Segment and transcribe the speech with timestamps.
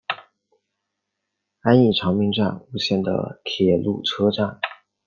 [1.59, 4.59] 安艺长滨站吴线的铁路车站。